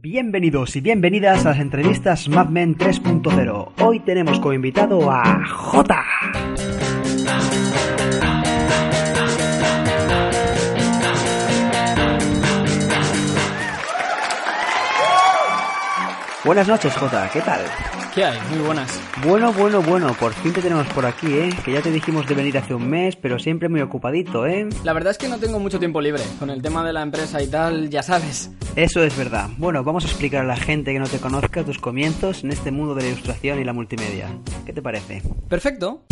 Bienvenidos 0.00 0.74
y 0.74 0.80
bienvenidas 0.80 1.44
a 1.44 1.50
las 1.50 1.58
entrevistas 1.58 2.26
Mad 2.26 2.48
Men 2.48 2.78
3.0. 2.78 3.72
Hoy 3.84 4.00
tenemos 4.00 4.40
como 4.40 4.54
invitado 4.54 5.10
a 5.10 5.44
Jota. 5.46 6.02
Buenas 16.42 16.66
noches, 16.66 16.96
Jota, 16.96 17.28
¿qué 17.30 17.42
tal? 17.42 17.60
¿Qué 18.14 18.24
hay? 18.24 18.38
Muy 18.50 18.58
buenas. 18.58 19.00
Bueno, 19.26 19.54
bueno, 19.54 19.80
bueno, 19.80 20.14
por 20.20 20.34
fin 20.34 20.52
te 20.52 20.60
tenemos 20.60 20.86
por 20.88 21.06
aquí, 21.06 21.32
¿eh? 21.32 21.48
Que 21.64 21.72
ya 21.72 21.80
te 21.80 21.90
dijimos 21.90 22.26
de 22.26 22.34
venir 22.34 22.58
hace 22.58 22.74
un 22.74 22.86
mes, 22.86 23.16
pero 23.16 23.38
siempre 23.38 23.70
muy 23.70 23.80
ocupadito, 23.80 24.46
¿eh? 24.46 24.68
La 24.84 24.92
verdad 24.92 25.12
es 25.12 25.18
que 25.18 25.28
no 25.28 25.38
tengo 25.38 25.58
mucho 25.58 25.78
tiempo 25.78 25.98
libre. 25.98 26.22
Con 26.38 26.50
el 26.50 26.60
tema 26.60 26.84
de 26.84 26.92
la 26.92 27.00
empresa 27.00 27.42
y 27.42 27.46
tal, 27.46 27.88
ya 27.88 28.02
sabes. 28.02 28.50
Eso 28.76 29.02
es 29.02 29.16
verdad. 29.16 29.48
Bueno, 29.56 29.82
vamos 29.82 30.04
a 30.04 30.08
explicar 30.08 30.42
a 30.42 30.46
la 30.46 30.56
gente 30.56 30.92
que 30.92 30.98
no 30.98 31.08
te 31.08 31.18
conozca 31.18 31.64
tus 31.64 31.78
comienzos 31.78 32.44
en 32.44 32.52
este 32.52 32.70
mundo 32.70 32.94
de 32.94 33.02
la 33.02 33.08
ilustración 33.08 33.60
y 33.60 33.64
la 33.64 33.72
multimedia. 33.72 34.28
¿Qué 34.66 34.74
te 34.74 34.82
parece? 34.82 35.22
Perfecto. 35.48 36.02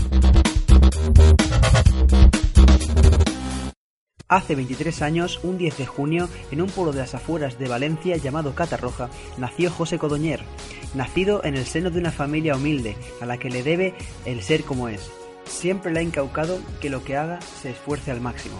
Hace 4.30 4.54
23 4.54 5.02
años, 5.02 5.40
un 5.42 5.58
10 5.58 5.76
de 5.76 5.86
junio, 5.86 6.28
en 6.52 6.62
un 6.62 6.68
pueblo 6.68 6.92
de 6.92 7.00
las 7.00 7.16
afueras 7.16 7.58
de 7.58 7.66
Valencia 7.66 8.16
llamado 8.16 8.54
Catarroja, 8.54 9.10
nació 9.38 9.72
José 9.72 9.98
Codoñer, 9.98 10.44
nacido 10.94 11.42
en 11.42 11.56
el 11.56 11.66
seno 11.66 11.90
de 11.90 11.98
una 11.98 12.12
familia 12.12 12.54
humilde, 12.54 12.94
a 13.20 13.26
la 13.26 13.38
que 13.38 13.50
le 13.50 13.64
debe 13.64 13.92
el 14.26 14.40
ser 14.42 14.62
como 14.62 14.88
es. 14.88 15.10
Siempre 15.46 15.92
le 15.92 15.98
ha 15.98 16.04
incaucado 16.04 16.60
que 16.80 16.90
lo 16.90 17.02
que 17.02 17.16
haga 17.16 17.40
se 17.40 17.70
esfuerce 17.70 18.12
al 18.12 18.20
máximo. 18.20 18.54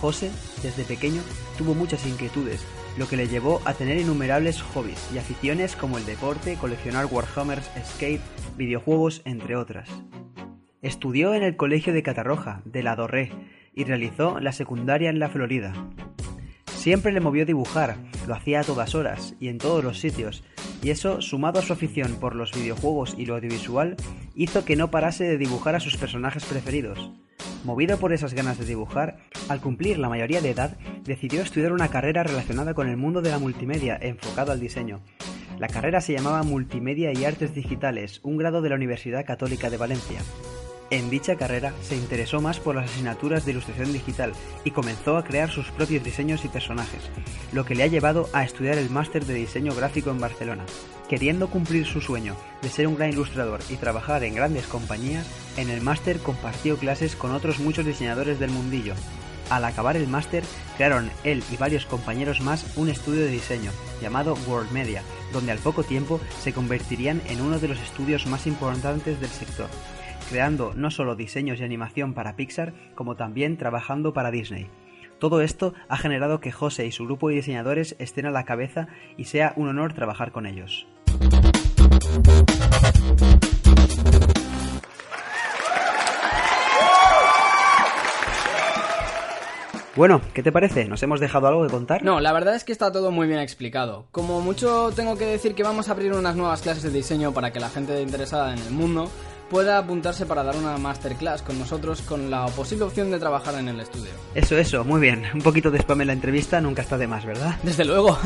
José, 0.00 0.30
desde 0.62 0.84
pequeño, 0.84 1.20
tuvo 1.58 1.74
muchas 1.74 2.06
inquietudes, 2.06 2.64
lo 2.96 3.08
que 3.08 3.16
le 3.16 3.26
llevó 3.26 3.60
a 3.64 3.74
tener 3.74 3.98
innumerables 3.98 4.62
hobbies 4.62 5.08
y 5.12 5.18
aficiones 5.18 5.74
como 5.74 5.98
el 5.98 6.06
deporte, 6.06 6.54
coleccionar 6.54 7.06
Warhammers, 7.06 7.68
skate, 7.94 8.22
videojuegos, 8.56 9.22
entre 9.24 9.56
otras. 9.56 9.88
Estudió 10.80 11.34
en 11.34 11.42
el 11.42 11.56
colegio 11.56 11.92
de 11.92 12.04
Catarroja, 12.04 12.62
de 12.64 12.84
la 12.84 12.94
Dorré, 12.94 13.32
y 13.74 13.84
realizó 13.84 14.40
la 14.40 14.52
secundaria 14.52 15.10
en 15.10 15.18
la 15.18 15.28
Florida. 15.28 15.72
Siempre 16.66 17.12
le 17.12 17.20
movió 17.20 17.46
dibujar, 17.46 17.96
lo 18.26 18.34
hacía 18.34 18.60
a 18.60 18.64
todas 18.64 18.94
horas 18.94 19.34
y 19.38 19.48
en 19.48 19.58
todos 19.58 19.84
los 19.84 20.00
sitios, 20.00 20.42
y 20.82 20.90
eso, 20.90 21.20
sumado 21.20 21.60
a 21.60 21.62
su 21.62 21.72
afición 21.72 22.16
por 22.16 22.34
los 22.34 22.52
videojuegos 22.52 23.14
y 23.16 23.24
lo 23.24 23.36
audiovisual, 23.36 23.96
hizo 24.34 24.64
que 24.64 24.74
no 24.74 24.90
parase 24.90 25.24
de 25.24 25.38
dibujar 25.38 25.76
a 25.76 25.80
sus 25.80 25.96
personajes 25.96 26.44
preferidos. 26.44 27.12
Movido 27.64 27.98
por 27.98 28.12
esas 28.12 28.34
ganas 28.34 28.58
de 28.58 28.64
dibujar, 28.64 29.18
al 29.48 29.60
cumplir 29.60 29.98
la 29.98 30.08
mayoría 30.08 30.40
de 30.40 30.50
edad, 30.50 30.76
decidió 31.04 31.42
estudiar 31.42 31.72
una 31.72 31.88
carrera 31.88 32.24
relacionada 32.24 32.74
con 32.74 32.88
el 32.88 32.96
mundo 32.96 33.22
de 33.22 33.30
la 33.30 33.38
multimedia, 33.38 33.96
enfocado 34.00 34.50
al 34.50 34.58
diseño. 34.58 35.00
La 35.60 35.68
carrera 35.68 36.00
se 36.00 36.12
llamaba 36.12 36.42
Multimedia 36.42 37.12
y 37.12 37.24
Artes 37.24 37.54
Digitales, 37.54 38.18
un 38.24 38.36
grado 38.36 38.62
de 38.62 38.70
la 38.70 38.74
Universidad 38.74 39.24
Católica 39.24 39.70
de 39.70 39.76
Valencia. 39.76 40.20
En 40.92 41.08
dicha 41.08 41.36
carrera 41.36 41.72
se 41.80 41.96
interesó 41.96 42.42
más 42.42 42.60
por 42.60 42.76
las 42.76 42.90
asignaturas 42.90 43.46
de 43.46 43.52
ilustración 43.52 43.94
digital 43.94 44.34
y 44.62 44.72
comenzó 44.72 45.16
a 45.16 45.24
crear 45.24 45.50
sus 45.50 45.70
propios 45.70 46.04
diseños 46.04 46.44
y 46.44 46.48
personajes, 46.48 47.00
lo 47.50 47.64
que 47.64 47.74
le 47.74 47.84
ha 47.84 47.86
llevado 47.86 48.28
a 48.34 48.44
estudiar 48.44 48.76
el 48.76 48.90
máster 48.90 49.24
de 49.24 49.32
diseño 49.32 49.74
gráfico 49.74 50.10
en 50.10 50.20
Barcelona. 50.20 50.66
Queriendo 51.08 51.48
cumplir 51.48 51.86
su 51.86 52.02
sueño 52.02 52.36
de 52.60 52.68
ser 52.68 52.88
un 52.88 52.96
gran 52.96 53.08
ilustrador 53.08 53.60
y 53.70 53.76
trabajar 53.76 54.22
en 54.22 54.34
grandes 54.34 54.66
compañías, 54.66 55.26
en 55.56 55.70
el 55.70 55.80
máster 55.80 56.18
compartió 56.18 56.76
clases 56.76 57.16
con 57.16 57.32
otros 57.32 57.58
muchos 57.58 57.86
diseñadores 57.86 58.38
del 58.38 58.50
mundillo. 58.50 58.92
Al 59.48 59.64
acabar 59.64 59.96
el 59.96 60.08
máster, 60.08 60.44
crearon 60.76 61.10
él 61.24 61.42
y 61.50 61.56
varios 61.56 61.86
compañeros 61.86 62.42
más 62.42 62.66
un 62.76 62.90
estudio 62.90 63.22
de 63.22 63.30
diseño 63.30 63.70
llamado 64.02 64.36
World 64.46 64.70
Media, 64.72 65.02
donde 65.32 65.52
al 65.52 65.58
poco 65.58 65.84
tiempo 65.84 66.20
se 66.42 66.52
convertirían 66.52 67.22
en 67.30 67.40
uno 67.40 67.58
de 67.58 67.68
los 67.68 67.80
estudios 67.80 68.26
más 68.26 68.46
importantes 68.46 69.18
del 69.22 69.30
sector 69.30 69.70
creando 70.32 70.72
no 70.74 70.90
solo 70.90 71.14
diseños 71.14 71.60
y 71.60 71.64
animación 71.64 72.14
para 72.14 72.36
Pixar, 72.36 72.72
como 72.94 73.16
también 73.16 73.58
trabajando 73.58 74.14
para 74.14 74.30
Disney. 74.30 74.66
Todo 75.18 75.42
esto 75.42 75.74
ha 75.90 75.98
generado 75.98 76.40
que 76.40 76.50
José 76.50 76.86
y 76.86 76.90
su 76.90 77.04
grupo 77.04 77.28
de 77.28 77.34
diseñadores 77.34 77.96
estén 77.98 78.24
a 78.24 78.30
la 78.30 78.46
cabeza 78.46 78.88
y 79.18 79.24
sea 79.24 79.52
un 79.56 79.68
honor 79.68 79.92
trabajar 79.92 80.32
con 80.32 80.46
ellos. 80.46 80.86
Bueno, 89.94 90.22
¿qué 90.32 90.42
te 90.42 90.50
parece? 90.50 90.86
¿Nos 90.86 91.02
hemos 91.02 91.20
dejado 91.20 91.48
algo 91.48 91.64
de 91.64 91.70
contar? 91.70 92.02
No, 92.02 92.18
la 92.20 92.32
verdad 92.32 92.54
es 92.54 92.64
que 92.64 92.72
está 92.72 92.90
todo 92.90 93.10
muy 93.10 93.26
bien 93.26 93.40
explicado. 93.40 94.06
Como 94.10 94.40
mucho 94.40 94.90
tengo 94.96 95.18
que 95.18 95.26
decir 95.26 95.54
que 95.54 95.62
vamos 95.62 95.90
a 95.90 95.92
abrir 95.92 96.14
unas 96.14 96.34
nuevas 96.34 96.62
clases 96.62 96.84
de 96.84 96.90
diseño 96.90 97.32
para 97.34 97.52
que 97.52 97.60
la 97.60 97.68
gente 97.68 98.00
interesada 98.00 98.54
en 98.54 98.58
el 98.60 98.70
mundo 98.70 99.10
pueda 99.52 99.76
apuntarse 99.76 100.24
para 100.24 100.42
dar 100.42 100.56
una 100.56 100.78
masterclass 100.78 101.42
con 101.42 101.58
nosotros 101.58 102.00
con 102.00 102.30
la 102.30 102.46
posible 102.46 102.84
opción 102.84 103.10
de 103.10 103.18
trabajar 103.18 103.54
en 103.56 103.68
el 103.68 103.80
estudio. 103.80 104.10
Eso, 104.34 104.56
eso, 104.56 104.82
muy 104.82 104.98
bien. 104.98 105.26
Un 105.34 105.42
poquito 105.42 105.70
de 105.70 105.78
spam 105.78 106.00
en 106.00 106.06
la 106.06 106.14
entrevista 106.14 106.58
nunca 106.62 106.80
está 106.80 106.96
de 106.96 107.06
más, 107.06 107.26
¿verdad? 107.26 107.56
Desde 107.62 107.84
luego. 107.84 108.18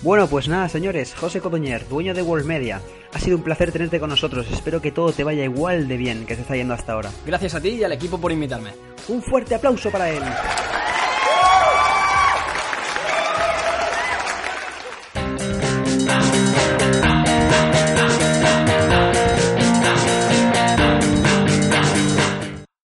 Bueno, 0.00 0.28
pues 0.28 0.46
nada, 0.46 0.68
señores, 0.68 1.12
José 1.12 1.40
Codoñer, 1.40 1.88
dueño 1.88 2.14
de 2.14 2.22
World 2.22 2.46
Media. 2.46 2.80
Ha 3.12 3.18
sido 3.18 3.36
un 3.36 3.42
placer 3.42 3.72
tenerte 3.72 3.98
con 3.98 4.08
nosotros. 4.08 4.46
Espero 4.52 4.80
que 4.80 4.92
todo 4.92 5.10
te 5.10 5.24
vaya 5.24 5.42
igual 5.42 5.88
de 5.88 5.96
bien 5.96 6.24
que 6.24 6.36
te 6.36 6.42
está 6.42 6.54
yendo 6.54 6.72
hasta 6.72 6.92
ahora. 6.92 7.10
Gracias 7.26 7.56
a 7.56 7.60
ti 7.60 7.70
y 7.70 7.82
al 7.82 7.90
equipo 7.90 8.16
por 8.16 8.30
invitarme. 8.30 8.70
Un 9.08 9.20
fuerte 9.20 9.56
aplauso 9.56 9.90
para 9.90 10.08
él. 10.08 10.22